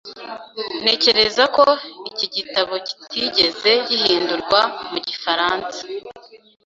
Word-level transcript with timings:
Ntekereza 0.81 1.43
ko 1.55 1.65
iki 2.09 2.25
gitabo 2.35 2.73
kitigeze 2.87 3.69
gihindurwa 3.87 4.59
mu 4.91 4.97
gifaransa. 5.07 5.79